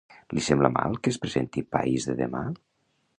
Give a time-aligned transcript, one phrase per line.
[0.37, 2.45] Li sembla mal que es presenti País de Demà?